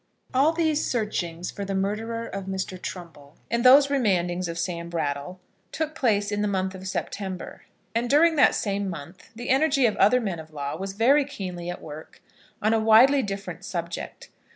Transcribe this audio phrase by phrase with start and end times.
[0.33, 2.81] All these searchings for the murderers of Mr.
[2.81, 5.39] Trumbull, and these remandings of Sam Brattle,
[5.71, 9.95] took place in the month of September, and during that same month the energy of
[9.97, 12.19] other men of law was very keenly at work
[12.63, 14.29] on a widely different subject.